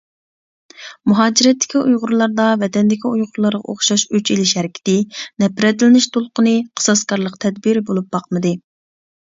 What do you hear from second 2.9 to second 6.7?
ئۇيغۇرلارغا ئوخشاش ئۆچ ئېلىش ھەرىكىتى، نەپرەتلىنىش دولقۇنى،